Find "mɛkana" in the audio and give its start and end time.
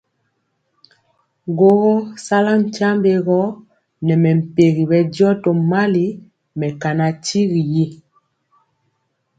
6.59-7.05